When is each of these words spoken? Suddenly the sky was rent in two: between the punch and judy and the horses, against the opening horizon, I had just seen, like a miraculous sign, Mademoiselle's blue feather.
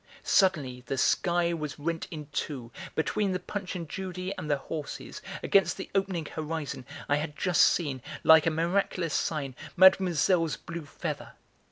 Suddenly 0.23 0.81
the 0.87 0.97
sky 0.97 1.53
was 1.53 1.77
rent 1.77 2.07
in 2.09 2.25
two: 2.33 2.71
between 2.95 3.33
the 3.33 3.39
punch 3.39 3.75
and 3.75 3.87
judy 3.87 4.33
and 4.35 4.49
the 4.49 4.57
horses, 4.57 5.21
against 5.43 5.77
the 5.77 5.91
opening 5.93 6.25
horizon, 6.25 6.87
I 7.07 7.17
had 7.17 7.37
just 7.37 7.61
seen, 7.61 8.01
like 8.23 8.47
a 8.47 8.49
miraculous 8.49 9.13
sign, 9.13 9.53
Mademoiselle's 9.77 10.57
blue 10.57 10.85
feather. 10.85 11.33